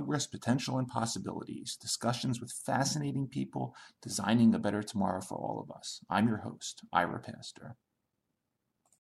[0.00, 5.70] Progress, Potential, and Possibilities discussions with fascinating people designing a better tomorrow for all of
[5.76, 6.00] us.
[6.08, 7.76] I'm your host, Ira Pastor.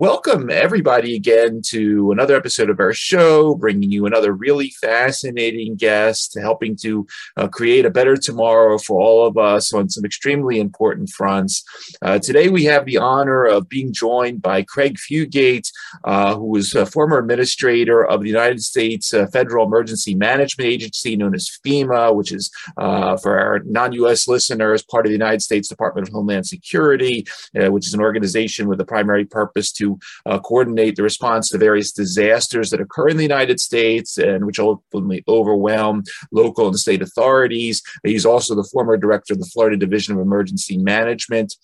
[0.02, 6.36] Welcome, everybody, again to another episode of our show, bringing you another really fascinating guest,
[6.36, 11.08] helping to uh, create a better tomorrow for all of us on some extremely important
[11.08, 11.62] fronts.
[12.02, 15.70] Uh, today, we have the honor of being joined by Craig Fugate,
[16.02, 21.14] uh, who is a former administrator of the United States uh, Federal Emergency Management Agency,
[21.14, 25.42] known as FEMA, which is, uh, for our non US listeners, part of the United
[25.42, 27.24] States Department of Homeland Security,
[27.56, 29.91] uh, which is an organization with the primary purpose to
[30.26, 34.58] uh, coordinate the response to various disasters that occur in the United States and which
[34.58, 37.82] ultimately overwhelm local and state authorities.
[38.04, 41.54] He's also the former director of the Florida Division of Emergency Management.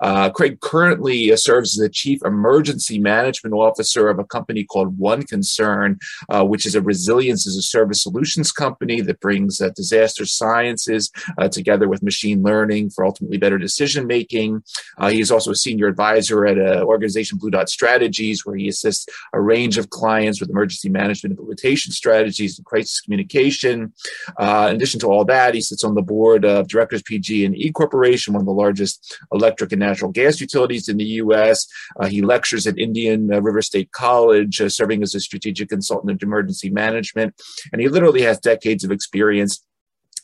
[0.00, 4.98] Uh, Craig currently uh, serves as the chief emergency management officer of a company called
[4.98, 9.70] One Concern, uh, which is a resilience as a service solutions company that brings uh,
[9.74, 14.62] disaster sciences uh, together with machine learning for ultimately better decision making.
[15.08, 19.40] he is also a senior advisor at an organization BlueDot strategies, where he assists a
[19.40, 23.92] range of clients with emergency management implementation strategies and crisis communication.
[24.38, 27.56] Uh, in addition to all that, he sits on the board of Directors PG and
[27.56, 28.94] E Corporation, one of the largest
[29.32, 31.66] electric and natural gas utilities in the U.S.
[32.00, 36.22] Uh, he lectures at Indian uh, River State College, uh, serving as a strategic consultant
[36.22, 37.34] in emergency management,
[37.72, 39.62] and he literally has decades of experience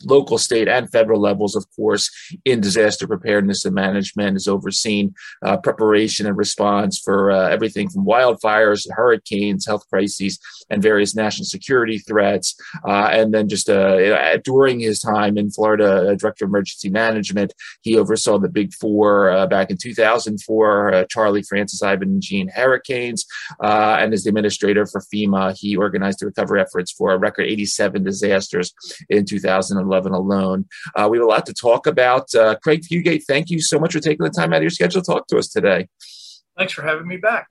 [0.04, 2.10] local, state, and federal levels, of course,
[2.44, 8.04] in disaster preparedness and management, has overseen uh, preparation and response for uh, everything from
[8.04, 10.38] wildfires, hurricanes, health crises,
[10.70, 12.54] and various national security threats.
[12.86, 17.52] Uh, and then just uh, during his time in Florida, uh, Director of Emergency Management,
[17.82, 23.26] he oversaw the Big Four uh, back in 2004, Charley, Frances, Ivan, and Jeanne hurricanes.
[23.60, 28.02] and as the administrator for FEMA, he organized the recovery efforts for a record 87
[28.02, 28.74] disasters
[29.08, 29.91] in 2011.
[29.92, 30.66] 11 alone.
[30.96, 32.34] Uh, we have a lot to talk about.
[32.34, 35.02] Uh, Craig Fugate, thank you so much for taking the time out of your schedule
[35.02, 35.88] to talk to us today.
[36.56, 37.48] Thanks for having me back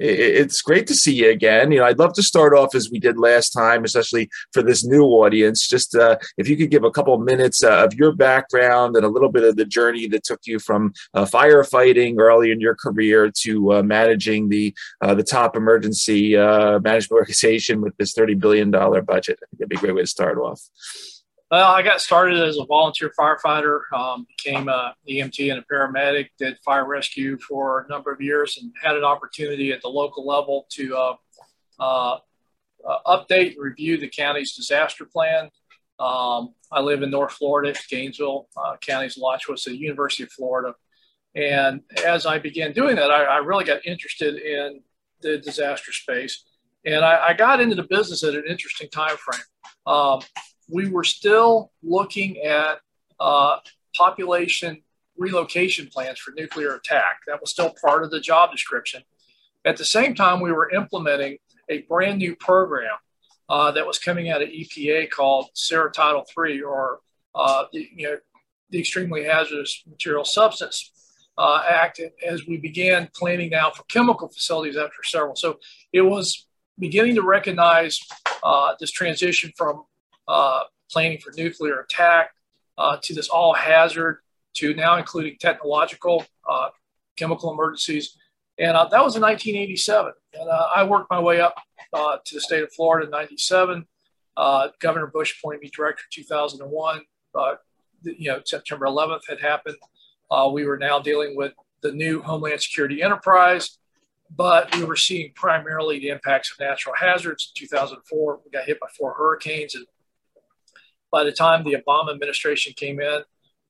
[0.00, 1.72] it's great to see you again.
[1.72, 4.84] You know, I'd love to start off as we did last time, especially for this
[4.84, 5.66] new audience.
[5.66, 9.04] Just uh, if you could give a couple of minutes uh, of your background and
[9.04, 12.76] a little bit of the journey that took you from uh, firefighting early in your
[12.76, 18.34] career to uh, managing the uh, the top emergency uh, management organization with this thirty
[18.34, 19.40] billion dollar budget.
[19.42, 20.62] I think that'd be a great way to start off.
[21.50, 26.28] Well, I got started as a volunteer firefighter, um, became a EMT and a paramedic,
[26.38, 30.26] did fire rescue for a number of years, and had an opportunity at the local
[30.26, 31.14] level to uh,
[31.80, 32.18] uh,
[32.86, 35.48] uh, update and review the county's disaster plan.
[35.98, 40.74] Um, I live in North Florida, Gainesville, uh, county's Alachua, the University of Florida.
[41.34, 44.82] And as I began doing that, I, I really got interested in
[45.22, 46.44] the disaster space.
[46.84, 49.40] And I, I, got into the business at an interesting time frame.
[49.86, 50.20] Um,
[50.68, 52.80] we were still looking at
[53.20, 53.58] uh,
[53.96, 54.82] population
[55.16, 57.20] relocation plans for nuclear attack.
[57.26, 59.02] That was still part of the job description.
[59.64, 62.94] At the same time, we were implementing a brand new program
[63.48, 67.00] uh, that was coming out of EPA called SARA Title III, or
[67.34, 68.16] uh, the, you know,
[68.70, 70.92] the Extremely Hazardous Material Substance
[71.38, 75.36] uh, Act, as we began planning now for chemical facilities after several.
[75.36, 75.58] So
[75.92, 76.46] it was
[76.78, 78.00] beginning to recognize
[78.42, 79.84] uh, this transition from
[80.28, 82.30] uh, planning for nuclear attack,
[82.76, 84.20] uh, to this all hazard,
[84.54, 86.68] to now including technological, uh,
[87.16, 88.16] chemical emergencies.
[88.58, 90.12] And uh, that was in 1987.
[90.34, 91.56] And I worked my way up
[91.94, 93.86] to the state of Florida in 97.
[94.80, 97.02] Governor Bush appointed me director in 2001.
[98.04, 99.76] you know, September 11th had happened.
[100.52, 101.52] we were now dealing with
[101.82, 103.78] the new Homeland Security enterprise,
[104.34, 107.52] but we were seeing primarily the impacts of natural hazards.
[107.54, 109.86] In 2004, we got hit by four hurricanes and
[111.10, 113.22] by the time the Obama administration came in,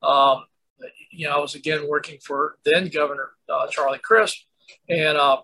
[0.02, 0.44] um,
[1.11, 4.46] you know, I was again working for then Governor uh, Charlie Crist,
[4.88, 5.38] and uh,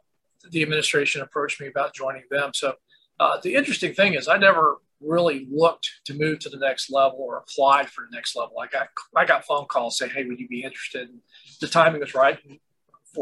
[0.51, 2.51] the administration approached me about joining them.
[2.55, 2.75] So
[3.19, 7.19] uh, the interesting thing is, I never really looked to move to the next level
[7.21, 8.59] or applied for the next level.
[8.59, 11.21] I got I got phone calls saying, "Hey, would you be interested?" And
[11.61, 12.39] the timing was right.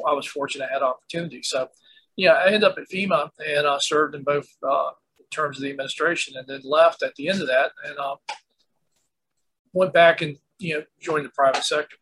[0.07, 1.43] I was fortunate I had opportunity.
[1.43, 1.69] So,
[2.17, 4.91] yeah, I ended up at FEMA and uh, served in both uh,
[5.31, 7.73] terms of the administration, and then left at the end of that.
[7.87, 8.17] And uh,
[9.73, 11.97] went back and you know joined the private sector.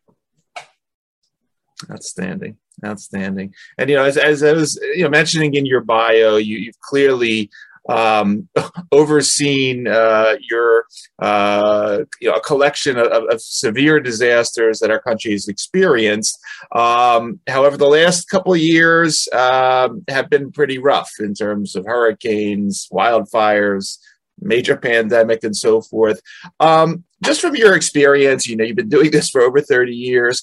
[1.89, 3.53] Outstanding, outstanding.
[3.77, 6.79] And you know, as, as I was you know mentioning in your bio, you, you've
[6.79, 7.49] clearly
[7.89, 8.47] um,
[8.91, 10.85] overseen uh, your
[11.19, 16.39] uh, you know, a collection of, of, severe disasters that our country has experienced.
[16.75, 21.85] Um, however, the last couple of years um, have been pretty rough in terms of
[21.85, 23.97] hurricanes, wildfires,
[24.41, 26.21] major pandemic and so forth.
[26.59, 30.41] Um, just from your experience, you know, you've been doing this for over 30 years.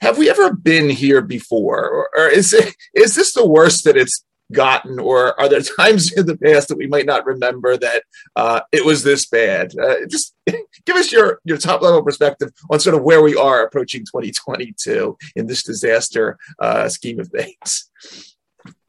[0.00, 1.88] Have we ever been here before?
[1.88, 6.12] Or, or is, it, is this the worst that it's gotten, or are there times
[6.12, 8.02] in the past that we might not remember that
[8.36, 9.72] uh, it was this bad?
[9.78, 10.34] Uh, just
[10.86, 15.16] give us your your top level perspective on sort of where we are approaching 2022
[15.36, 17.90] in this disaster uh, scheme of things.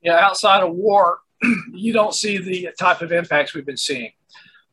[0.02, 1.20] Yeah, outside of war,
[1.74, 4.12] you don't see the type of impacts we've been seeing.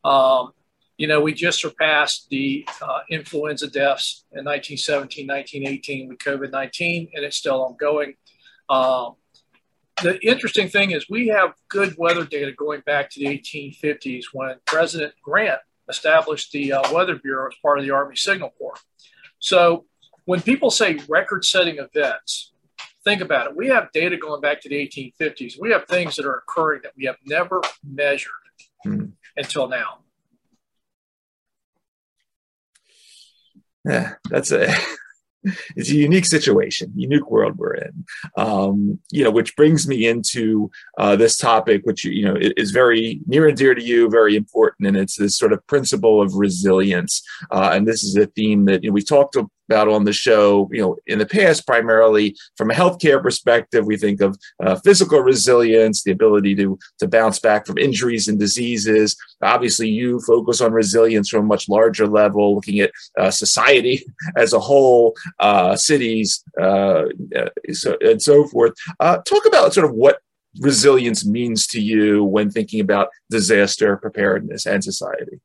[0.03, 0.51] Um,
[0.97, 7.09] you know, we just surpassed the uh, influenza deaths in 1917, 1918 with COVID 19,
[7.13, 8.15] and it's still ongoing.
[8.69, 9.15] Um,
[10.03, 14.55] the interesting thing is we have good weather data going back to the 1850s when
[14.65, 15.59] President Grant
[15.89, 18.79] established the uh, Weather Bureau as part of the Army Signal Corps.
[19.39, 19.85] So
[20.25, 22.51] when people say record setting events,
[23.03, 23.55] think about it.
[23.55, 25.53] We have data going back to the 1850s.
[25.59, 28.31] We have things that are occurring that we have never measured
[28.83, 29.05] hmm.
[29.39, 29.99] Until now.
[33.85, 34.71] Yeah, that's a
[35.75, 38.05] it's a unique situation, unique world we're in.
[38.37, 43.21] Um, you know, which brings me into uh, this topic, which you know is very
[43.25, 47.23] near and dear to you, very important, and it's this sort of principle of resilience.
[47.49, 49.37] Uh, and this is a theme that you know we talked
[49.69, 53.97] about on the show, you know, in the past, primarily from a healthcare perspective, we
[53.97, 59.15] think of uh, physical resilience, the ability to to bounce back from injuries and diseases.
[59.43, 64.03] Obviously, you focus on resilience from a much larger level, looking at uh, society
[64.35, 67.05] as a whole, uh, cities, uh,
[67.35, 68.73] uh, so, and so forth.
[68.99, 70.19] Uh, talk about sort of what
[70.61, 75.39] resilience means to you when thinking about disaster preparedness and society.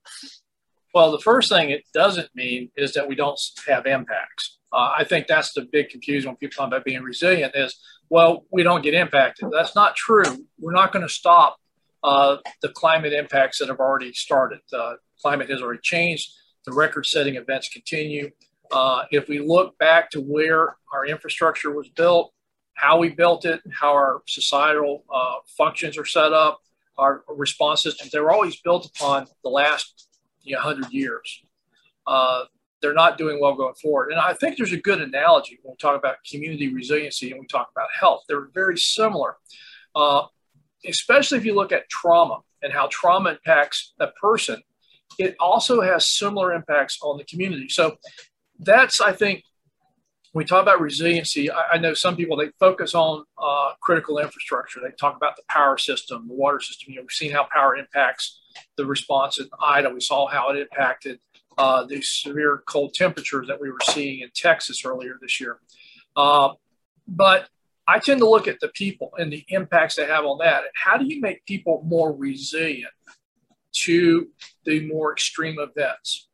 [0.94, 4.58] Well, the first thing it doesn't mean is that we don't have impacts.
[4.72, 7.76] Uh, I think that's the big confusion when people talk about being resilient is,
[8.10, 9.48] well, we don't get impacted.
[9.52, 10.46] That's not true.
[10.60, 11.56] We're not going to stop
[12.04, 14.60] uh, the climate impacts that have already started.
[14.72, 16.30] Uh, climate has already changed.
[16.64, 18.30] The record setting events continue.
[18.70, 22.32] Uh, if we look back to where our infrastructure was built,
[22.74, 26.60] how we built it, how our societal uh, functions are set up,
[26.96, 30.08] our response systems, they were always built upon the last
[30.44, 31.42] you know, 100 years.
[32.06, 32.44] Uh,
[32.80, 34.10] they're not doing well going forward.
[34.10, 37.46] And I think there's a good analogy when we talk about community resiliency and we
[37.46, 38.24] talk about health.
[38.28, 39.36] They're very similar,
[39.94, 40.26] uh,
[40.86, 44.62] especially if you look at trauma and how trauma impacts a person.
[45.18, 47.68] It also has similar impacts on the community.
[47.70, 47.96] So
[48.58, 49.44] that's, I think,
[50.32, 54.18] when we talk about resiliency, I, I know some people they focus on uh, critical
[54.18, 54.80] infrastructure.
[54.80, 56.90] They talk about the power system, the water system.
[56.90, 58.40] You know, we've seen how power impacts
[58.76, 59.90] the response in Ida.
[59.90, 61.20] We saw how it impacted
[61.56, 65.58] uh, the severe cold temperatures that we were seeing in Texas earlier this year.
[66.16, 66.50] Uh,
[67.06, 67.48] but
[67.86, 70.64] I tend to look at the people and the impacts they have on that.
[70.74, 72.92] How do you make people more resilient
[73.72, 74.28] to
[74.64, 76.28] the more extreme events?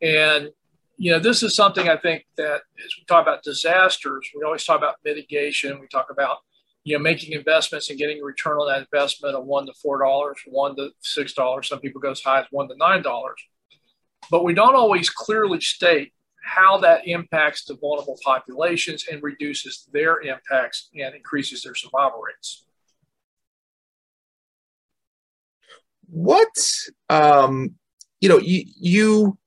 [0.00, 0.50] And
[0.98, 4.64] you know, this is something I think that as we talk about disasters, we always
[4.64, 5.78] talk about mitigation.
[5.78, 6.38] We talk about
[6.86, 9.98] you know, making investments and getting a return on that investment of one to four
[9.98, 11.68] dollars, one to six dollars.
[11.68, 13.42] Some people go as high as one to nine dollars.
[14.30, 16.12] But we don't always clearly state
[16.44, 22.64] how that impacts the vulnerable populations and reduces their impacts and increases their survival rates.
[26.08, 26.56] What
[27.10, 27.74] um,
[28.20, 29.38] you know, you, you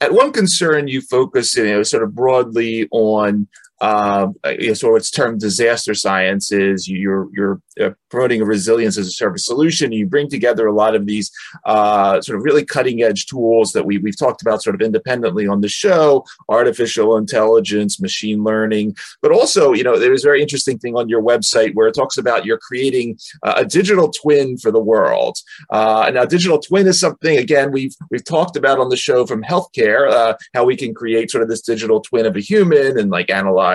[0.00, 3.48] at one concern you focus you know sort of broadly on
[3.80, 4.28] uh,
[4.74, 6.88] so it's termed disaster sciences.
[6.88, 9.92] You're you're uh, promoting a resilience as a service solution.
[9.92, 11.30] You bring together a lot of these
[11.66, 15.46] uh, sort of really cutting edge tools that we we've talked about sort of independently
[15.46, 20.78] on the show: artificial intelligence, machine learning, but also you know there's a very interesting
[20.78, 24.80] thing on your website where it talks about you're creating a digital twin for the
[24.80, 25.36] world.
[25.70, 29.42] Uh, now, digital twin is something again we've we've talked about on the show from
[29.42, 33.10] healthcare uh, how we can create sort of this digital twin of a human and
[33.10, 33.65] like analyze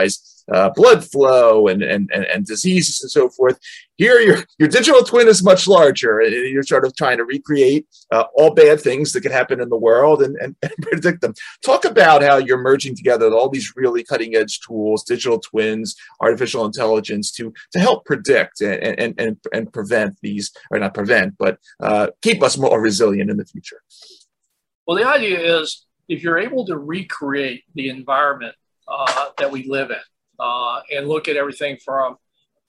[0.52, 3.60] uh, blood flow and, and, and, and, diseases and so forth.
[3.96, 6.20] Here, your, your digital twin is much larger.
[6.20, 9.70] and You're sort of trying to recreate uh, all bad things that could happen in
[9.70, 11.34] the world and, and, and, predict them.
[11.64, 16.66] Talk about how you're merging together all these really cutting edge tools, digital twins, artificial
[16.66, 21.60] intelligence to, to help predict and, and, and, and prevent these, or not prevent, but
[21.82, 23.82] uh, keep us more resilient in the future.
[24.88, 28.56] Well, the idea is if you're able to recreate the environment
[28.92, 30.06] uh, that we live in
[30.40, 32.18] uh, and look at everything from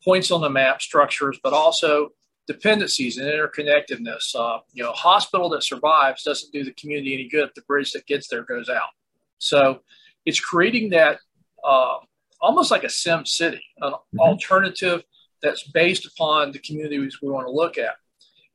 [0.05, 2.11] points on the map structures, but also
[2.47, 4.35] dependencies and interconnectedness.
[4.35, 7.63] Uh, you know, a hospital that survives doesn't do the community any good if the
[7.63, 8.91] bridge that gets there goes out.
[9.39, 9.81] So
[10.27, 11.19] it's creating that
[11.65, 11.97] uh,
[12.41, 14.21] almost like a sim city, an mm-hmm.
[14.21, 15.03] alternative
[15.43, 17.95] that's based upon the communities we want to look at.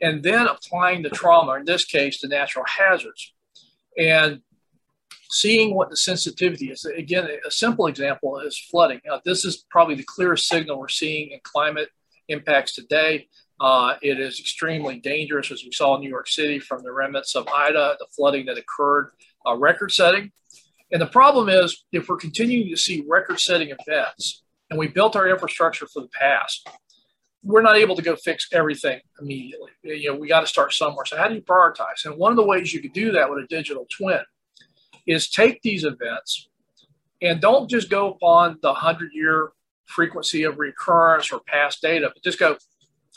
[0.01, 3.33] and then applying the trauma, in this case, to natural hazards,
[3.97, 4.41] and
[5.29, 6.85] seeing what the sensitivity is.
[6.85, 9.01] Again, a simple example is flooding.
[9.05, 11.89] Now, this is probably the clearest signal we're seeing in climate
[12.27, 13.27] impacts today.
[13.59, 17.35] Uh, it is extremely dangerous, as we saw in New York City from the remnants
[17.35, 19.11] of Ida, the flooding that occurred,
[19.47, 20.31] uh, record setting.
[20.91, 25.15] And the problem is, if we're continuing to see record setting events and we built
[25.15, 26.69] our infrastructure for the past,
[27.43, 29.71] we're not able to go fix everything immediately.
[29.83, 31.05] You know, we got to start somewhere.
[31.05, 32.05] So, how do you prioritize?
[32.05, 34.19] And one of the ways you could do that with a digital twin
[35.07, 36.49] is take these events
[37.21, 39.51] and don't just go upon the 100 year
[39.85, 42.57] frequency of recurrence or past data, but just go,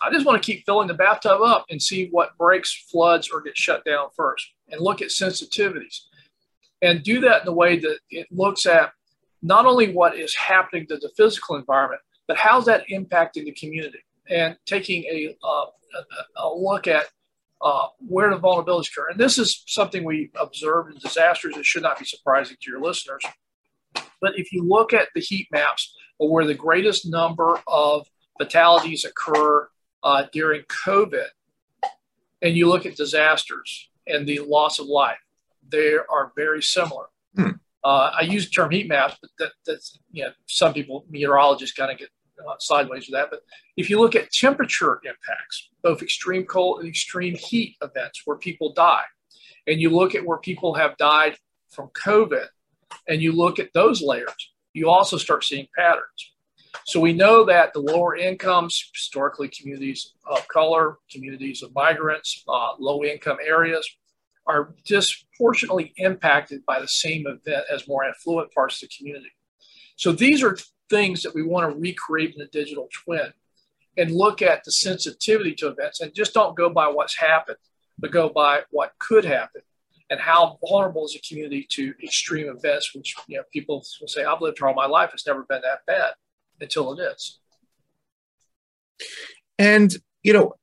[0.02, 3.42] I just want to keep filling the bathtub up and see what breaks, floods, or
[3.42, 6.02] gets shut down first and look at sensitivities.
[6.80, 8.92] And do that in a way that it looks at
[9.42, 13.98] not only what is happening to the physical environment, but how's that impacting the community?
[14.30, 15.66] And taking a, uh,
[16.36, 17.06] a, a look at
[17.62, 19.10] uh, where the vulnerabilities occur.
[19.10, 21.56] And this is something we observed in disasters.
[21.56, 23.22] It should not be surprising to your listeners.
[24.20, 28.06] But if you look at the heat maps of where the greatest number of
[28.38, 29.68] fatalities occur
[30.02, 31.26] uh, during COVID,
[32.42, 35.18] and you look at disasters and the loss of life,
[35.68, 37.06] they are very similar.
[37.36, 37.50] Hmm.
[37.84, 41.74] Uh, I use the term heat maps, but that, that's you know some people meteorologists
[41.74, 42.08] kind of get
[42.48, 43.30] uh, sideways with that.
[43.30, 43.40] But
[43.76, 48.72] if you look at temperature impacts, both extreme cold and extreme heat events where people
[48.72, 49.04] die,
[49.66, 51.36] and you look at where people have died
[51.70, 52.46] from COVID,
[53.08, 56.32] and you look at those layers, you also start seeing patterns.
[56.86, 62.72] So we know that the lower incomes, historically communities of color, communities of migrants, uh,
[62.78, 63.88] low income areas,
[64.46, 69.30] are disproportionately impacted by the same event as more affluent parts of the community.
[69.96, 70.56] So these are
[70.90, 73.32] things that we want to recreate in the digital twin
[73.96, 77.58] and look at the sensitivity to events and just don't go by what's happened,
[77.98, 79.62] but go by what could happen
[80.10, 84.24] and how vulnerable is a community to extreme events, which you know people will say,
[84.24, 86.12] I've lived here all my life, it's never been that bad
[86.60, 87.38] until it is.
[89.58, 90.54] And you know,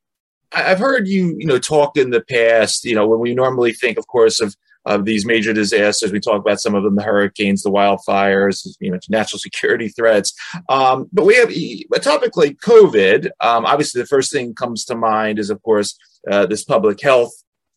[0.52, 3.98] I've heard you, you know, talk in the past, you know, when we normally think,
[3.98, 4.56] of course, of
[4.88, 6.12] of these major disasters.
[6.12, 10.34] We talk about some of them, the hurricanes, the wildfires, you know, natural security threats.
[10.70, 13.26] Um, but we have a topic like COVID.
[13.42, 15.98] Um, obviously, the first thing comes to mind is, of course,
[16.30, 17.32] uh, this public health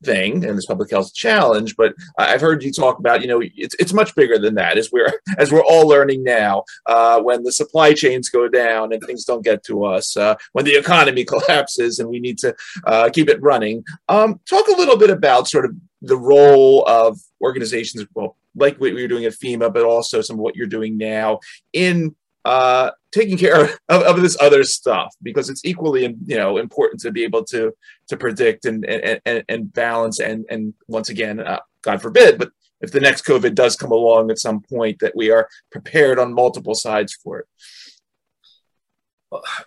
[0.04, 3.74] thing and this public health challenge but i've heard you talk about you know it's,
[3.78, 7.52] it's much bigger than that as we're as we're all learning now uh, when the
[7.52, 11.98] supply chains go down and things don't get to us uh, when the economy collapses
[11.98, 12.54] and we need to
[12.86, 13.84] uh, keep it running.
[14.08, 18.92] Um, talk a little bit about sort of the role of organizations well like what
[18.92, 21.38] you're doing at fema but also some of what you're doing now
[21.72, 27.00] in uh, taking care of, of, this other stuff because it's equally you know important
[27.00, 27.72] to be able to
[28.08, 32.92] to predict and and, and balance and and once again uh, god forbid but if
[32.92, 36.74] the next covid does come along at some point that we are prepared on multiple
[36.74, 37.46] sides for it.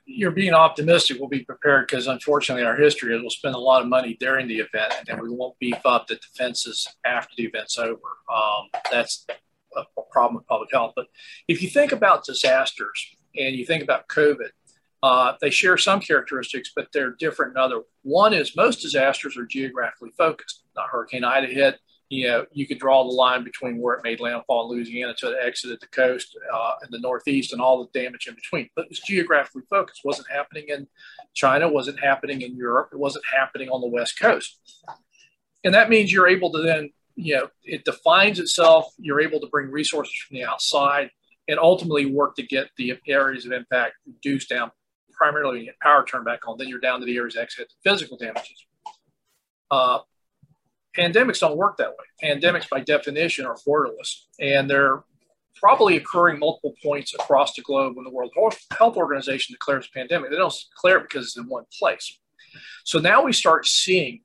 [0.06, 1.20] You're being optimistic.
[1.20, 4.46] We'll be prepared because unfortunately our history is we'll spend a lot of money during
[4.50, 8.01] the event and then we won't beef up the defenses after the event's over.
[8.30, 9.25] Um, that's
[9.77, 11.08] a, problem with public health but
[11.48, 14.50] if you think about disasters and you think about COVID,
[15.01, 17.82] uh, they share some characteristics, but they're different in other.
[18.03, 20.63] One is most disasters are geographically focused.
[20.77, 24.20] Now, Hurricane Ida hit, you know, you could draw the line between where it made
[24.20, 27.84] landfall in Louisiana to the exit exited the coast uh, in the Northeast and all
[27.84, 28.70] the damage in between.
[28.75, 30.01] But it was geographically focused.
[30.03, 30.88] It wasn't happening in
[31.34, 34.60] China, wasn't happening in Europe, it wasn't happening on the West Coast.
[35.63, 38.93] And that means you're able to then, you know, it defines itself.
[38.98, 41.10] You're able to bring resources from the outside
[41.48, 44.72] and ultimately work to get the areas of impact reduced down,
[45.12, 46.58] primarily power turned back on.
[46.58, 48.65] Then you're down to the areas actually physical damages.
[49.70, 50.00] Uh,
[50.98, 52.29] pandemics don't work that way.
[52.32, 55.03] Pandemics, by definition, are borderless, and they're
[55.55, 58.32] probably occurring multiple points across the globe when the World
[58.77, 60.32] Health Organization declares a pandemic.
[60.32, 62.20] They don't declare it because it's in one place.
[62.84, 64.22] So now we start seeing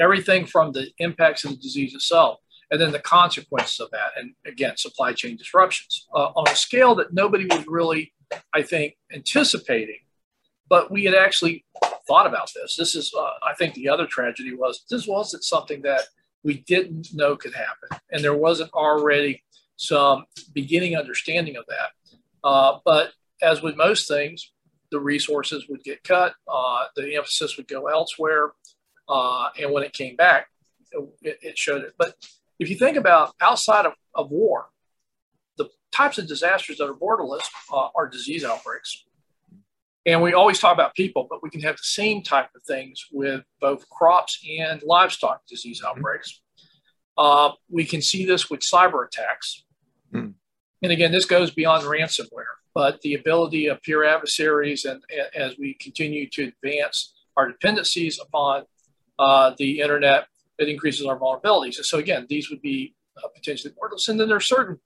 [0.00, 2.38] everything from the impacts of the disease itself
[2.70, 4.12] and then the consequences of that.
[4.16, 8.12] And again, supply chain disruptions uh, on a scale that nobody was really,
[8.54, 9.98] I think, anticipating.
[10.68, 11.64] But we had actually
[12.06, 12.76] thought about this.
[12.76, 16.02] This is, uh, I think, the other tragedy was this wasn't something that
[16.44, 19.42] we didn't know could happen, and there wasn't already
[19.76, 22.18] some beginning understanding of that.
[22.42, 24.52] Uh, but as with most things,
[24.90, 28.52] the resources would get cut, uh, the emphasis would go elsewhere,
[29.10, 30.46] uh, and when it came back,
[30.92, 31.94] it, it showed it.
[31.98, 32.14] But
[32.60, 34.68] if you think about outside of, of war,
[35.58, 39.04] the types of disasters that are borderless uh, are disease outbreaks.
[40.06, 43.06] And we always talk about people, but we can have the same type of things
[43.12, 45.98] with both crops and livestock disease mm-hmm.
[45.98, 46.40] outbreaks.
[47.18, 49.64] Uh, we can see this with cyber attacks.
[50.14, 50.34] Mm.
[50.82, 55.58] And again, this goes beyond ransomware, but the ability of peer adversaries and, and as
[55.58, 58.64] we continue to advance our dependencies upon
[59.20, 60.26] uh, the internet,
[60.58, 61.74] it increases our vulnerabilities.
[61.74, 64.08] So again, these would be uh, potentially portals.
[64.08, 64.80] And then there are certain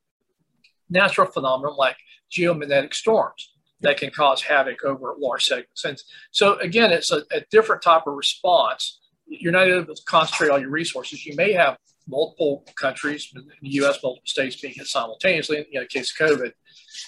[0.91, 1.97] natural phenomena like
[2.31, 5.85] geomagnetic storms that can cause havoc over large segments.
[5.85, 9.01] And so again, it's a, a different type of response.
[9.27, 11.25] You're not able to concentrate all your resources.
[11.25, 15.87] You may have multiple countries, in the U.S., multiple states being hit simultaneously in the
[15.87, 16.53] case of COVID.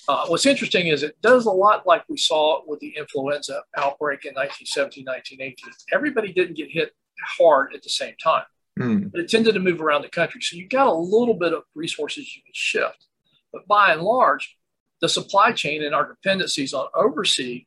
[0.08, 4.24] Uh, what's interesting is it does a lot like we saw with the influenza outbreak
[4.24, 5.72] in 1917, 1918.
[5.92, 8.44] Everybody didn't get hit hard at the same time,
[8.78, 9.10] mm.
[9.10, 10.40] but it tended to move around the country.
[10.42, 13.06] So you got a little bit of resources you can shift.
[13.52, 14.56] But by and large,
[15.00, 17.64] the supply chain and our dependencies on overseas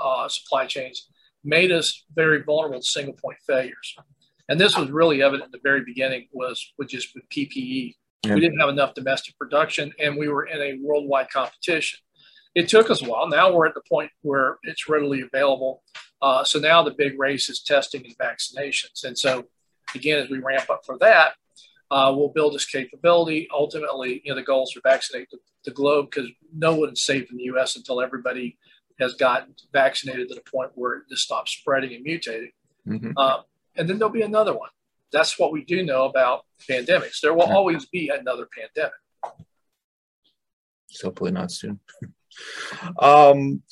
[0.00, 1.08] uh, supply chains
[1.44, 3.96] made us very vulnerable to single point failures.
[4.48, 7.94] And this was really evident in the very beginning was with just with PPE.
[8.24, 8.34] Yeah.
[8.34, 12.00] We didn't have enough domestic production and we were in a worldwide competition.
[12.54, 13.28] It took us a while.
[13.28, 15.82] Now we're at the point where it's readily available.
[16.24, 19.04] Uh, so now the big race is testing and vaccinations.
[19.04, 19.44] And so
[19.94, 21.34] again, as we ramp up for that,
[21.90, 23.46] uh, we'll build this capability.
[23.52, 27.30] Ultimately, you know, the goal is to vaccinate the, the globe because no one's safe
[27.30, 27.76] in the U.S.
[27.76, 28.56] until everybody
[28.98, 32.52] has gotten vaccinated to the point where this stops spreading and mutating.
[32.88, 33.10] Mm-hmm.
[33.18, 33.40] Uh,
[33.76, 34.70] and then there'll be another one.
[35.12, 37.20] That's what we do know about pandemics.
[37.20, 38.94] There will always be another pandemic.
[41.02, 41.80] Hopefully not soon.
[42.98, 43.62] um,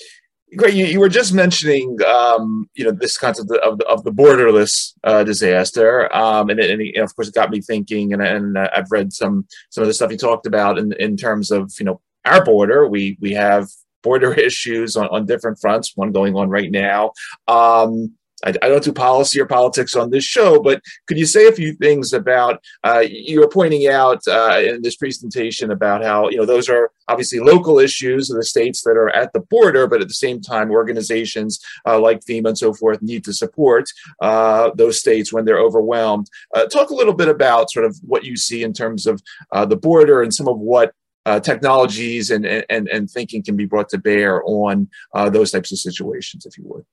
[0.57, 0.75] great.
[0.75, 4.95] You, you, were just mentioning, um, you know, this concept of the, of the borderless
[5.05, 8.13] uh, disaster, um, and, and, and, of course, it got me thinking.
[8.13, 11.17] And, and uh, I've read some some of the stuff you talked about in, in
[11.17, 12.87] terms of, you know, our border.
[12.87, 13.69] We we have
[14.03, 15.97] border issues on, on different fronts.
[15.97, 17.13] One going on right now.
[17.49, 21.47] Um, I, I, don't do policy or politics on this show, but could you say
[21.47, 26.29] a few things about uh, you were pointing out uh, in this presentation about how
[26.29, 29.87] you know those are obviously local issues of the states that are at the border,
[29.87, 33.85] but at the same time, organizations uh, like FEMA and so forth need to support
[34.21, 36.29] uh, those states when they're overwhelmed.
[36.55, 39.65] Uh, talk a little bit about sort of what you see in terms of uh,
[39.65, 40.93] the border and some of what
[41.25, 45.71] uh, technologies and, and, and thinking can be brought to bear on uh, those types
[45.71, 46.85] of situations, if you would.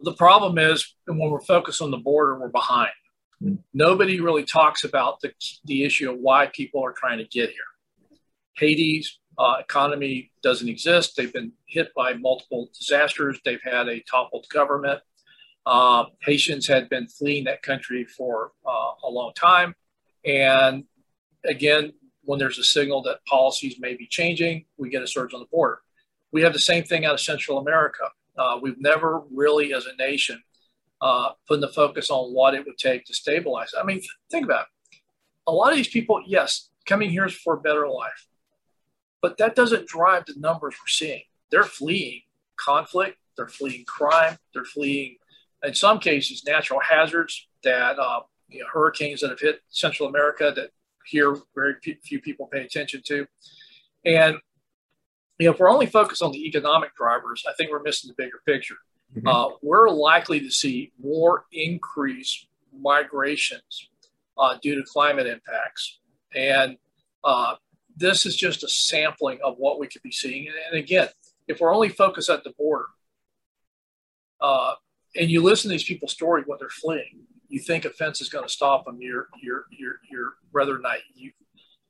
[0.00, 2.90] The problem is when we're focused on the border, we're behind.
[3.74, 5.32] Nobody really talks about the,
[5.64, 8.18] the issue of why people are trying to get here.
[8.56, 11.16] Haiti's uh, economy doesn't exist.
[11.16, 13.38] They've been hit by multiple disasters.
[13.44, 15.00] They've had a toppled government.
[15.66, 19.74] Uh, Haitians had been fleeing that country for uh, a long time.
[20.24, 20.84] And
[21.44, 25.40] again, when there's a signal that policies may be changing, we get a surge on
[25.40, 25.80] the border.
[26.32, 28.10] We have the same thing out of Central America.
[28.38, 30.42] Uh, we've never really, as a nation,
[31.00, 33.72] uh, put the focus on what it would take to stabilize.
[33.78, 34.98] I mean, think about it.
[35.46, 38.26] A lot of these people, yes, coming here is for a better life,
[39.22, 41.22] but that doesn't drive the numbers we're seeing.
[41.50, 42.22] They're fleeing
[42.56, 45.16] conflict, they're fleeing crime, they're fleeing,
[45.62, 50.52] in some cases, natural hazards that uh, you know, hurricanes that have hit Central America
[50.54, 50.70] that
[51.04, 53.26] here very few people pay attention to.
[54.04, 54.36] And
[55.38, 58.22] you know, if we're only focused on the economic drivers, I think we're missing the
[58.22, 58.76] bigger picture.
[59.16, 59.28] Mm-hmm.
[59.28, 62.46] Uh, we're likely to see more increased
[62.78, 63.88] migrations
[64.38, 65.98] uh, due to climate impacts.
[66.34, 66.76] And
[67.24, 67.54] uh,
[67.96, 70.46] this is just a sampling of what we could be seeing.
[70.46, 71.08] And, and again,
[71.48, 72.86] if we're only focused at the border,
[74.40, 74.74] uh,
[75.14, 78.28] and you listen to these people's story what they're fleeing, you think a fence is
[78.28, 78.98] going to stop them.
[79.00, 81.32] You're you're you're you're rather naive.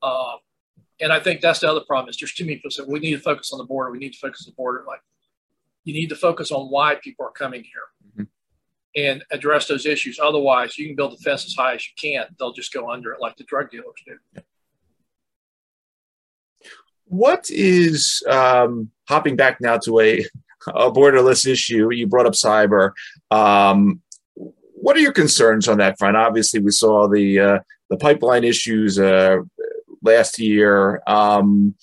[0.03, 0.37] Uh,
[1.01, 3.13] and I think that's the other problem is there's too many people say we need
[3.13, 3.91] to focus on the border.
[3.91, 4.85] We need to focus on the border.
[4.87, 5.01] Like
[5.85, 9.01] you need to focus on why people are coming here mm-hmm.
[9.01, 10.19] and address those issues.
[10.23, 12.27] Otherwise, you can build the fence as high as you can.
[12.39, 14.43] They'll just go under it like the drug dealers do.
[17.09, 20.25] What is um, hopping back now to a,
[20.67, 21.93] a borderless issue?
[21.93, 22.93] You brought up cyber.
[23.31, 24.03] Um,
[24.35, 26.17] what are your concerns on that front?
[26.17, 27.59] Obviously, we saw the uh,
[27.91, 29.39] the pipeline issues uh,
[30.07, 31.03] last year.
[31.07, 31.75] Um,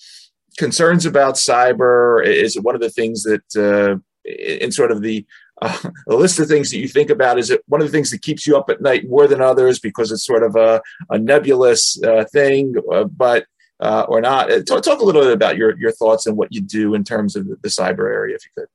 [0.58, 5.26] concerns about cyber is one of the things that uh, in sort of the
[5.62, 8.22] uh, list of things that you think about is it one of the things that
[8.22, 12.02] keeps you up at night more than others because it's sort of a, a nebulous
[12.02, 13.46] uh, thing uh, but
[13.80, 14.50] uh, or not.
[14.50, 17.02] Uh, talk, talk, a little bit about your, your thoughts and what you do in
[17.04, 18.68] terms of the, the cyber area if you could.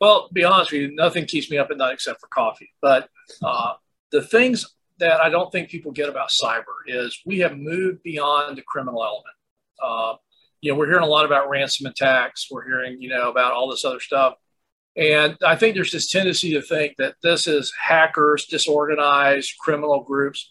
[0.00, 2.70] Well be honest with you nothing keeps me up at night except for coffee.
[2.80, 3.08] But
[4.10, 8.56] the things that I don't think people get about cyber is we have moved beyond
[8.56, 9.34] the criminal element.
[9.82, 10.16] Uh,
[10.60, 12.48] you know, we're hearing a lot about ransom attacks.
[12.50, 14.34] We're hearing, you know, about all this other stuff.
[14.96, 20.50] And I think there's this tendency to think that this is hackers, disorganized criminal groups,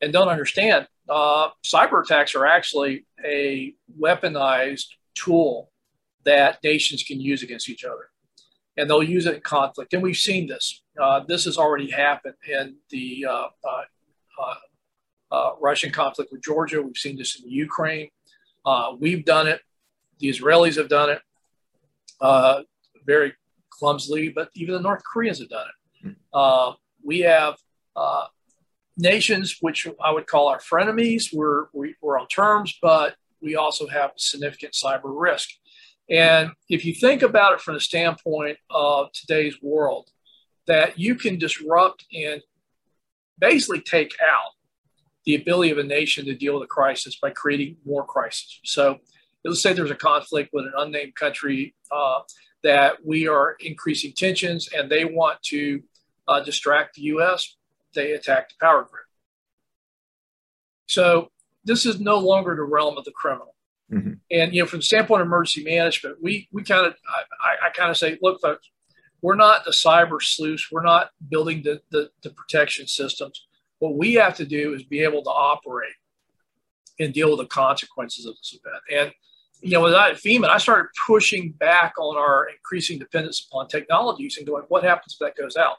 [0.00, 5.72] and don't understand uh, cyber attacks are actually a weaponized tool
[6.24, 8.09] that nations can use against each other.
[8.76, 9.92] And they'll use it in conflict.
[9.92, 10.82] And we've seen this.
[11.00, 13.82] Uh, this has already happened in the uh, uh,
[14.40, 14.54] uh,
[15.34, 16.80] uh Russian conflict with Georgia.
[16.80, 18.08] We've seen this in the Ukraine.
[18.98, 19.60] we've done it.
[20.18, 22.66] The Israelis have done it
[23.06, 23.34] very
[23.70, 26.16] clumsily, but even the North Koreans have done it.
[26.32, 26.72] Hmm.
[27.02, 27.56] we have
[28.96, 31.32] nations, which I would call our frenemies.
[31.32, 35.50] We're, we, are on terms, but we also have significant cyber risk.
[36.10, 40.10] And if you think about it from the standpoint of today's world,
[40.66, 42.42] that you can disrupt and
[43.38, 44.52] basically take out
[45.24, 48.60] the ability of a nation to deal with a crisis by creating more crises.
[48.64, 48.98] So
[49.44, 52.20] let's say there's a conflict with an unnamed country uh,
[52.62, 55.82] that we are increasing tensions and they want to
[56.26, 57.56] uh, distract the U.S
[57.94, 59.04] they attack the power grid.
[60.88, 61.30] So
[61.64, 63.49] this is no longer the realm of the criminal.
[63.92, 64.12] Mm-hmm.
[64.30, 66.94] And you know, from the standpoint of emergency management, we we kind of
[67.42, 68.70] I, I kind of say, look, folks,
[69.22, 70.68] we're not the cyber sleuths.
[70.70, 73.46] We're not building the, the, the protection systems.
[73.78, 75.92] What we have to do is be able to operate
[76.98, 78.82] and deal with the consequences of this event.
[78.90, 79.12] And
[79.62, 84.38] you know, with that FEMA, I started pushing back on our increasing dependence upon technologies
[84.38, 85.76] and going, what happens if that goes out?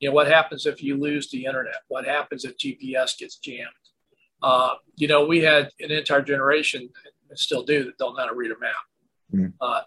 [0.00, 1.76] You know, what happens if you lose the internet?
[1.88, 3.68] What happens if GPS gets jammed?
[4.42, 6.88] Uh, you know, we had an entire generation,
[7.28, 8.72] and still do, that don't know how to read a map.
[9.34, 9.52] Mm.
[9.60, 9.80] Uh,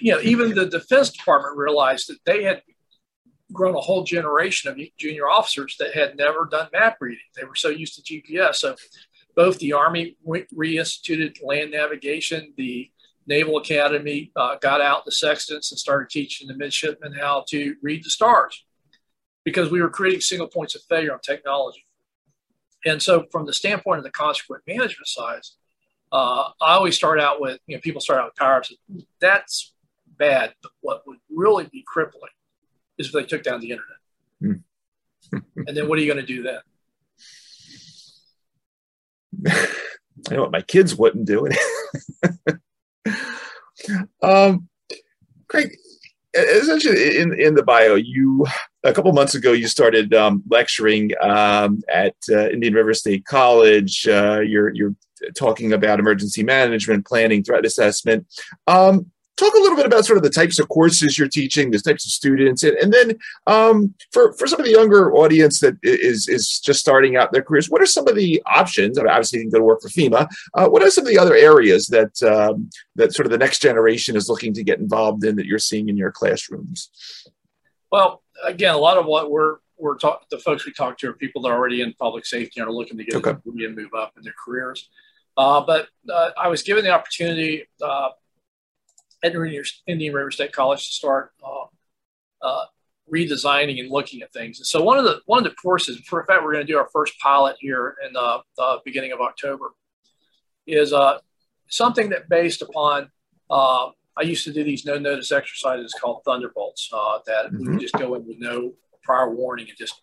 [0.00, 2.62] you know, even the Defense Department realized that they had
[3.52, 7.18] grown a whole generation of junior officers that had never done map reading.
[7.36, 8.56] They were so used to GPS.
[8.56, 8.74] So
[9.36, 12.90] both the Army re- reinstituted land navigation, the
[13.26, 18.04] Naval Academy uh, got out the sextants and started teaching the midshipmen how to read
[18.04, 18.64] the stars
[19.44, 21.86] because we were creating single points of failure on technology.
[22.84, 25.56] And so, from the standpoint of the consequent management size,
[26.12, 28.72] uh, I always start out with, you know, people start out with power ups.
[29.20, 29.72] That's
[30.18, 30.54] bad.
[30.62, 32.30] But what would really be crippling
[32.98, 34.62] is if they took down the internet.
[35.66, 36.60] and then what are you going to do then?
[40.30, 41.48] I know what my kids wouldn't do.
[44.22, 44.68] um,
[45.48, 45.76] Craig,
[46.34, 48.46] essentially in in the bio, you
[48.84, 54.06] a couple months ago you started um, lecturing um, at uh, Indian River State College.
[54.06, 54.94] Uh, you're you're
[55.36, 58.26] talking about emergency management, planning, threat assessment.
[58.66, 61.78] Um, talk a little bit about sort of the types of courses you're teaching, the
[61.78, 63.16] types of students, and, and then
[63.46, 67.42] um, for for some of the younger audience that is is just starting out their
[67.42, 68.98] careers, what are some of the options?
[68.98, 70.28] I mean, obviously, you can go to work for FEMA.
[70.54, 73.62] Uh, what are some of the other areas that um, that sort of the next
[73.62, 76.90] generation is looking to get involved in that you're seeing in your classrooms?
[77.90, 81.14] Well, again, a lot of what we're we're talk, the folks we talk to are
[81.14, 83.30] people that are already in public safety and are looking to get okay.
[83.30, 84.88] and move up in their careers.
[85.36, 88.10] Uh, but uh, I was given the opportunity uh,
[89.22, 91.64] at Indian River State College to start uh,
[92.46, 92.64] uh,
[93.12, 94.58] redesigning and looking at things.
[94.58, 96.72] And so one of the one of the courses, for a fact, we're going to
[96.72, 99.72] do our first pilot here in the, the beginning of October,
[100.66, 101.18] is uh,
[101.68, 103.10] something that based upon.
[104.16, 107.58] I used to do these no notice exercises called thunderbolts uh, that mm-hmm.
[107.58, 108.72] we would just go in with no
[109.02, 110.02] prior warning and just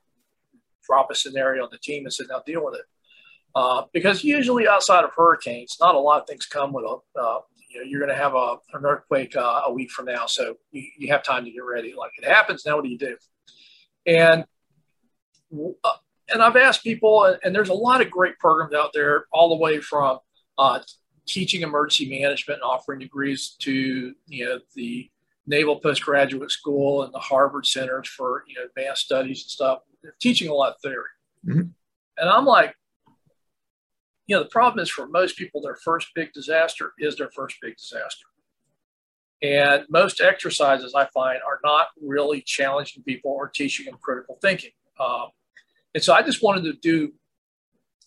[0.83, 2.85] drop a scenario on the team and say, now deal with it.
[3.53, 7.39] Uh, because usually outside of hurricanes, not a lot of things come with a, uh,
[7.69, 10.25] you know, you're going to have a, an earthquake uh, a week from now.
[10.25, 11.93] So you, you, have time to get ready.
[11.97, 12.65] Like it happens.
[12.65, 13.17] Now what do you do?
[14.05, 14.45] And,
[15.83, 15.89] uh,
[16.29, 19.57] and I've asked people, and there's a lot of great programs out there, all the
[19.57, 20.19] way from
[20.57, 20.79] uh,
[21.25, 25.09] teaching emergency management and offering degrees to you know the
[25.47, 29.79] Naval Postgraduate School and the Harvard Centers for you know advanced studies and stuff.
[30.01, 31.03] They're teaching a lot of theory,
[31.45, 31.61] mm-hmm.
[32.17, 32.75] and I'm like,
[34.27, 37.57] you know, the problem is for most people, their first big disaster is their first
[37.61, 38.25] big disaster.
[39.41, 44.71] And most exercises I find are not really challenging people or teaching them critical thinking.
[44.99, 45.29] Um,
[45.95, 47.13] and so I just wanted to do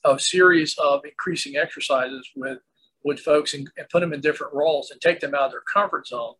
[0.05, 2.59] a series of increasing exercises with
[3.05, 5.61] with folks and, and put them in different roles and take them out of their
[5.61, 6.35] comfort zone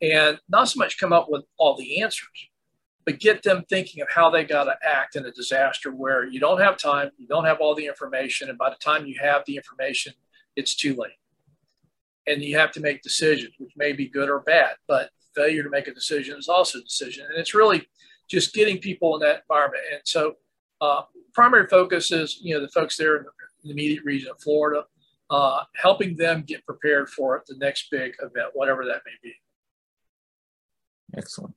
[0.00, 2.48] and not so much come up with all the answers,
[3.04, 6.40] but get them thinking of how they got to act in a disaster where you
[6.40, 9.42] don't have time, you don't have all the information, and by the time you have
[9.46, 10.12] the information,
[10.56, 11.12] it's too late.
[12.26, 15.70] And you have to make decisions, which may be good or bad, but failure to
[15.70, 17.26] make a decision is also a decision.
[17.28, 17.86] And it's really
[18.28, 19.82] just getting people in that environment.
[19.92, 20.36] And so,
[20.80, 21.02] uh,
[21.34, 23.24] primary focus is you know the folks there in
[23.62, 24.84] the immediate region of Florida,
[25.30, 29.34] uh, helping them get prepared for the next big event, whatever that may be.
[31.16, 31.54] Excellent.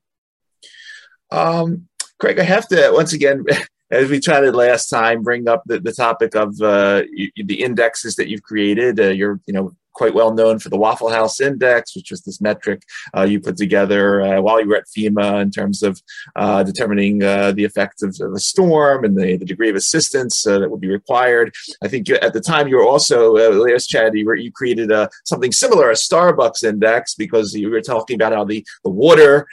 [1.31, 1.87] Um,
[2.19, 3.43] Craig, I have to once again,
[3.91, 7.03] as we chatted last time, bring up the, the topic of uh,
[7.35, 8.99] the indexes that you've created.
[8.99, 12.39] Uh, you're, you know, quite well known for the Waffle House Index, which was this
[12.39, 12.83] metric
[13.17, 15.99] uh, you put together uh, while you were at FEMA in terms of
[16.35, 20.45] uh, determining uh, the effects of, of, a storm and the, the degree of assistance
[20.45, 21.51] uh, that would be required.
[21.81, 24.91] I think at the time you were also, uh, last chat, you, were, you created
[25.25, 29.47] something similar, a Starbucks Index, because you were talking about how the, the water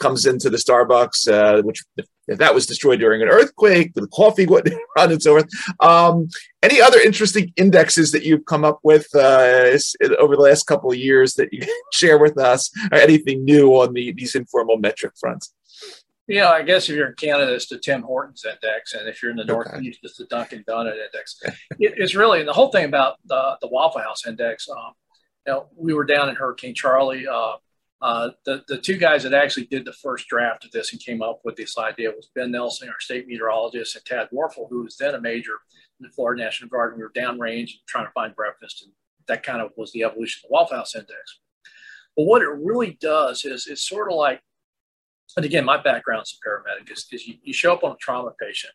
[0.00, 1.84] comes into the Starbucks, which
[2.26, 5.48] if that was destroyed during an earthquake, the coffee would run and so forth.
[5.80, 6.28] Um,
[6.62, 9.78] any other interesting indexes that you've come up with uh,
[10.18, 13.70] over the last couple of years that you can share with us, or anything new
[13.72, 15.52] on the, these informal metric fronts?
[16.26, 19.30] Yeah, I guess if you're in Canada, it's the Tim Hortons index, and if you're
[19.30, 21.38] in the Northeast, it's the Dunkin' Donut index.
[21.42, 24.66] it, it's really and the whole thing about the, the Waffle House index.
[24.70, 24.94] Um,
[25.46, 27.26] you know, we were down in Hurricane Charley.
[27.28, 27.56] Uh,
[28.04, 31.22] uh, the, the two guys that actually did the first draft of this and came
[31.22, 34.98] up with this idea was Ben Nelson, our state meteorologist, and Tad Warfel, who was
[34.98, 35.52] then a major
[35.98, 36.98] in the Florida National Guard.
[36.98, 38.92] We were downrange trying to find breakfast, and
[39.26, 41.40] that kind of was the evolution of the Waffle House Index.
[42.14, 44.42] But what it really does is it's sort of like,
[45.38, 47.96] and again, my background as a paramedic is, is you, you show up on a
[48.02, 48.74] trauma patient.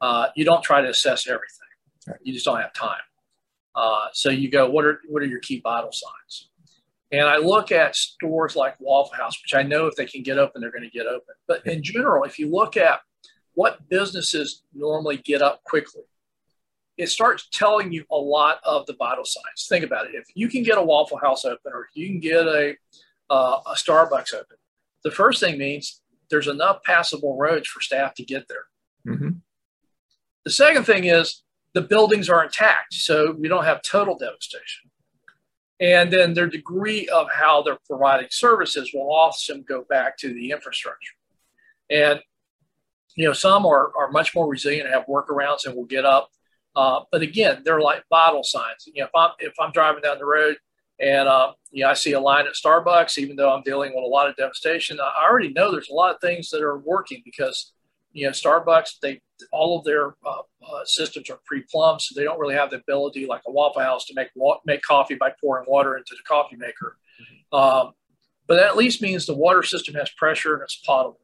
[0.00, 2.18] Uh, you don't try to assess everything.
[2.20, 2.98] You just don't have time.
[3.76, 6.48] Uh, so you go, what are what are your key vital signs?
[7.12, 10.38] And I look at stores like Waffle House, which I know if they can get
[10.38, 11.34] open, they're going to get open.
[11.46, 13.00] But in general, if you look at
[13.54, 16.02] what businesses normally get up quickly,
[16.96, 19.66] it starts telling you a lot of the vital signs.
[19.68, 20.14] Think about it.
[20.14, 22.74] If you can get a Waffle House open or you can get a,
[23.30, 24.56] uh, a Starbucks open,
[25.04, 29.14] the first thing means there's enough passable roads for staff to get there.
[29.14, 29.28] Mm-hmm.
[30.44, 31.42] The second thing is
[31.74, 34.90] the buildings are intact, so we don't have total devastation.
[35.78, 40.50] And then their degree of how they're providing services will often go back to the
[40.50, 41.14] infrastructure.
[41.90, 42.20] And,
[43.14, 46.30] you know, some are, are much more resilient, have workarounds, and will get up.
[46.74, 48.86] Uh, but again, they're like vital signs.
[48.86, 50.56] You know, if I'm, if I'm driving down the road
[50.98, 54.04] and, uh, you know, I see a line at Starbucks, even though I'm dealing with
[54.04, 57.22] a lot of devastation, I already know there's a lot of things that are working
[57.24, 57.72] because
[58.16, 59.20] you know, Starbucks, they
[59.52, 63.26] all of their uh, uh, systems are pre-plumbed, so they don't really have the ability
[63.26, 66.56] like a Waffle House to make wa- make coffee by pouring water into the coffee
[66.56, 66.96] maker.
[67.52, 67.92] Um,
[68.46, 71.20] but that at least means the water system has pressure and it's potable.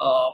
[0.00, 0.32] Um,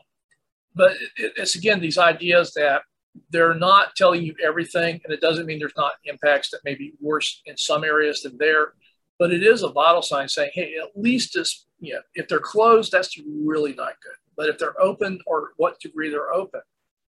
[0.77, 2.83] but it, it's again these ideas that
[3.31, 6.93] they're not telling you everything, and it doesn't mean there's not impacts that may be
[7.01, 8.75] worse in some areas than there.
[9.19, 12.39] But it is a vital sign saying, hey, at least this, you know, if they're
[12.39, 14.15] closed, that's really not good.
[14.41, 16.63] But if they're open or what degree they're open,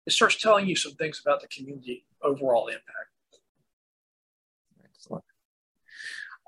[0.04, 3.38] it starts telling you some things about the community overall impact.
[4.84, 5.22] Excellent.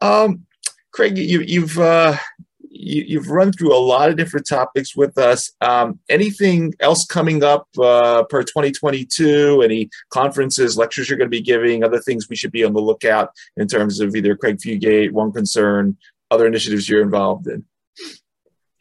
[0.02, 0.46] Um,
[0.90, 2.16] Craig, you, have uh,
[2.68, 5.52] you, have run through a lot of different topics with us.
[5.60, 9.62] Um, anything else coming up uh, per 2022?
[9.62, 11.84] Any conferences, lectures you're going to be giving?
[11.84, 15.30] Other things we should be on the lookout in terms of either Craig Fugate, One
[15.30, 15.96] Concern,
[16.32, 17.66] other initiatives you're involved in?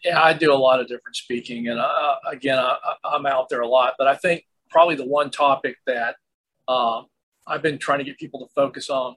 [0.03, 2.75] Yeah, I do a lot of different speaking, and uh, again, I,
[3.15, 3.95] am out there a lot.
[3.97, 6.15] But I think probably the one topic that
[6.67, 7.03] uh,
[7.45, 9.15] I've been trying to get people to focus on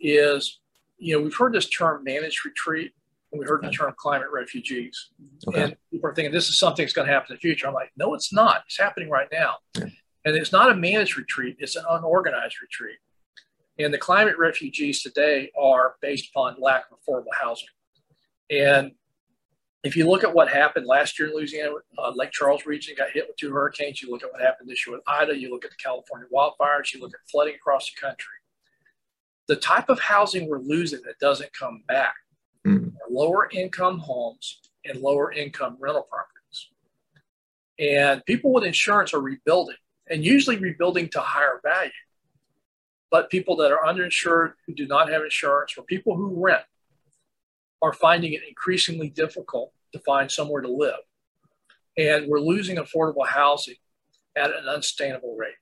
[0.00, 0.60] is,
[0.98, 2.92] you know, we've heard this term managed retreat,
[3.32, 3.68] and we heard okay.
[3.68, 5.10] the term climate refugees,
[5.46, 5.62] okay.
[5.62, 7.66] and people are thinking this is something that's going to happen in the future.
[7.66, 8.62] I'm like, no, it's not.
[8.66, 9.86] It's happening right now, yeah.
[10.24, 12.96] and it's not a managed retreat; it's an unorganized retreat.
[13.78, 17.68] And the climate refugees today are based upon lack of affordable housing,
[18.50, 18.92] and
[19.84, 23.10] if you look at what happened last year in Louisiana, uh, Lake Charles region got
[23.10, 24.00] hit with two hurricanes.
[24.00, 25.38] You look at what happened this year with Ida.
[25.38, 26.92] You look at the California wildfires.
[26.94, 28.32] You look at flooding across the country.
[29.46, 32.14] The type of housing we're losing that doesn't come back
[32.66, 32.88] mm-hmm.
[32.88, 36.68] are lower income homes and lower income rental properties.
[37.78, 39.76] And people with insurance are rebuilding
[40.08, 41.90] and usually rebuilding to higher value.
[43.10, 46.62] But people that are underinsured who do not have insurance or people who rent
[47.84, 51.00] are finding it increasingly difficult to find somewhere to live.
[51.98, 53.76] And we're losing affordable housing
[54.34, 55.54] at an unsustainable rate.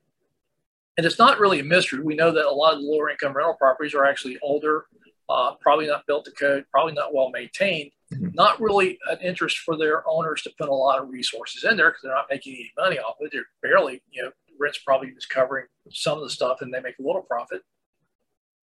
[0.96, 2.00] And it's not really a mystery.
[2.00, 4.86] We know that a lot of the lower income rental properties are actually older,
[5.28, 8.28] uh, probably not built to code, probably not well maintained, mm-hmm.
[8.34, 11.90] not really an interest for their owners to put a lot of resources in there
[11.90, 13.32] because they're not making any money off it.
[13.32, 14.30] They're barely, you know,
[14.60, 17.62] rent's probably just covering some of the stuff and they make a little profit.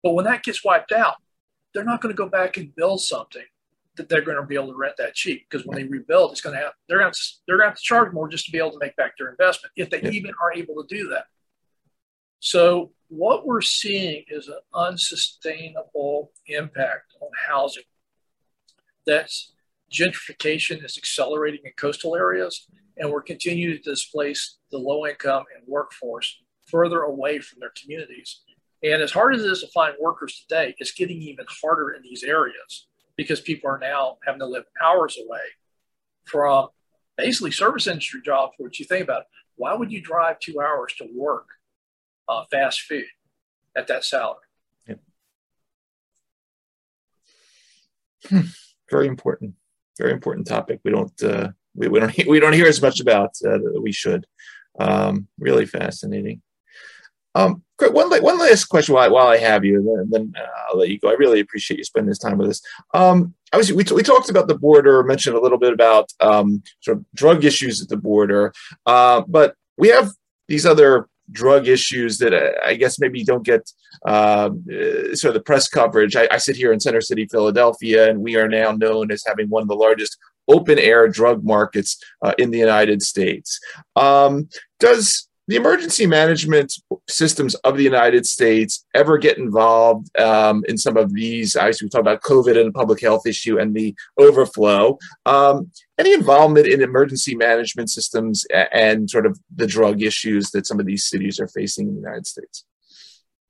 [0.02, 1.16] But when that gets wiped out,
[1.74, 3.44] they're not going to go back and build something
[3.96, 6.42] that they're going to be able to rent that cheap because when they rebuild, it's
[6.42, 8.52] going to have they're going to they're going to have to charge more just to
[8.52, 10.10] be able to make back their investment if they yeah.
[10.10, 11.26] even are able to do that.
[12.40, 17.84] So what we're seeing is an unsustainable impact on housing
[19.06, 19.54] that's
[19.92, 25.64] gentrification is accelerating in coastal areas, and we're continuing to displace the low income and
[25.68, 28.42] workforce further away from their communities.
[28.84, 32.02] And as hard as it is to find workers today, it's getting even harder in
[32.04, 35.40] these areas because people are now having to live hours away
[36.26, 36.68] from
[37.18, 39.24] basically service industry jobs, which you think about,
[39.56, 41.48] why would you drive two hours to work
[42.28, 43.06] uh, fast food
[43.76, 44.40] at that salary?
[44.88, 45.00] Yep.
[48.30, 48.40] Hmm.
[48.90, 49.54] Very important,
[49.98, 50.80] very important topic.
[50.84, 53.92] We don't uh, we, we don't we don't hear as much about uh, that we
[53.92, 54.26] should.
[54.80, 56.42] Um, really fascinating.
[57.36, 60.80] Um, one one last question while, while I have you, and then, then uh, I'll
[60.80, 61.10] let you go.
[61.10, 62.62] I really appreciate you spending this time with us.
[62.94, 66.64] Um, obviously, we, t- we talked about the border, mentioned a little bit about um,
[66.82, 68.54] sort of drug issues at the border,
[68.86, 70.12] uh, but we have
[70.48, 73.72] these other drug issues that uh, I guess maybe don't get
[74.06, 74.50] uh,
[75.14, 76.16] sort of the press coverage.
[76.16, 79.50] I, I, sit here in Center City, Philadelphia, and we are now known as having
[79.50, 80.18] one of the largest
[80.48, 83.60] open air drug markets uh, in the United States.
[83.96, 86.74] Um, does the emergency management
[87.10, 91.56] systems of the United States ever get involved um, in some of these?
[91.56, 94.98] Obviously, we talked about COVID and the public health issue and the overflow.
[95.26, 100.80] Um, any involvement in emergency management systems and sort of the drug issues that some
[100.80, 102.66] of these cities are facing in the United States?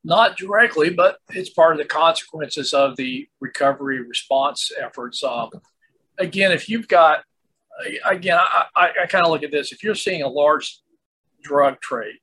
[0.04, 5.24] Not directly, but it's part of the consequences of the recovery response efforts.
[5.24, 5.52] Um,
[6.18, 7.24] again, if you've got,
[8.06, 9.72] again, I, I, I kind of look at this.
[9.72, 10.80] If you're seeing a large
[11.44, 12.16] drug trade.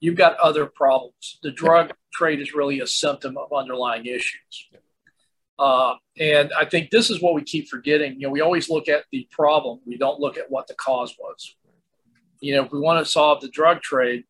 [0.00, 1.38] You've got other problems.
[1.42, 4.68] The drug trade is really a symptom of underlying issues.
[5.58, 8.14] Uh, and I think this is what we keep forgetting.
[8.14, 9.80] You know, we always look at the problem.
[9.84, 11.54] We don't look at what the cause was.
[12.40, 14.24] You know, if we want to solve the drug trade,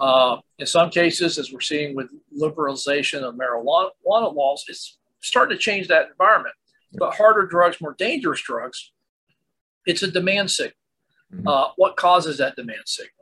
[0.00, 3.90] uh, in some cases, as we're seeing with liberalization of marijuana
[4.34, 6.54] laws, it's starting to change that environment.
[6.94, 8.92] But harder drugs, more dangerous drugs,
[9.84, 10.74] it's a demand signal.
[11.32, 11.46] Mm-hmm.
[11.46, 13.19] Uh, what causes that demand signal?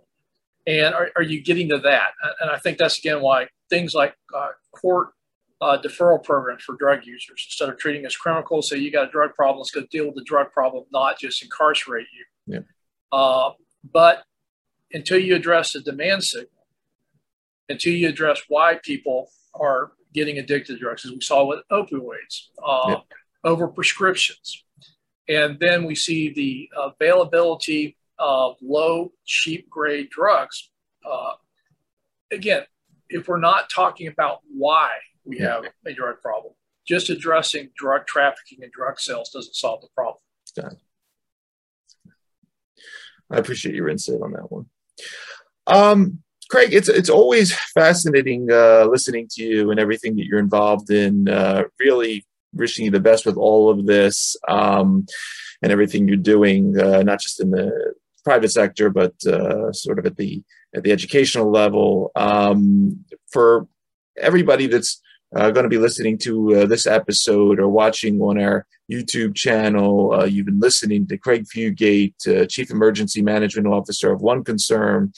[0.68, 2.10] And are, are you getting to that?
[2.40, 5.08] And I think that's again why things like uh, court
[5.60, 9.10] uh, deferral programs for drug users instead of treating as criminals, say you got a
[9.10, 12.54] drug problem, let's go deal with the drug problem, not just incarcerate you.
[12.54, 12.60] Yeah.
[13.10, 13.52] Uh,
[13.90, 14.24] but
[14.92, 16.50] until you address the demand signal,
[17.68, 22.48] until you address why people are getting addicted to drugs, as we saw with opioids,
[22.64, 22.96] uh, yeah.
[23.42, 24.64] over prescriptions,
[25.28, 30.70] and then we see the availability of low, cheap grade drugs.
[31.08, 31.32] Uh,
[32.30, 32.62] again,
[33.08, 34.90] if we're not talking about why
[35.24, 36.54] we have a drug problem,
[36.86, 40.20] just addressing drug trafficking and drug sales doesn't solve the problem.
[43.30, 44.66] I appreciate your insight on that one.
[45.66, 50.90] Um, Craig, it's it's always fascinating uh, listening to you and everything that you're involved
[50.90, 51.28] in.
[51.28, 55.04] Uh, really wishing you the best with all of this um,
[55.62, 57.92] and everything you're doing, uh, not just in the
[58.24, 60.42] private sector, but uh, sort of at the
[60.74, 62.10] at the educational level.
[62.14, 63.66] Um, for
[64.20, 65.00] everybody that's
[65.34, 70.12] uh, going to be listening to uh, this episode or watching on our YouTube channel,
[70.14, 75.12] uh, you've been listening to Craig Fugate, uh, Chief Emergency Management Officer of OneConcern,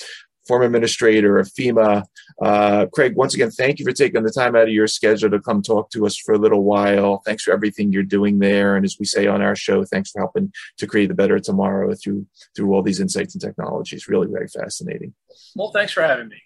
[0.50, 2.02] former administrator of FEMA.
[2.42, 5.38] Uh, Craig, once again, thank you for taking the time out of your schedule to
[5.38, 7.22] come talk to us for a little while.
[7.24, 10.20] Thanks for everything you're doing there, and as we say on our show, thanks for
[10.20, 12.26] helping to create the better tomorrow through
[12.56, 14.08] through all these insights and technologies.
[14.08, 15.14] Really, very fascinating.
[15.54, 16.42] Well, thanks for having me.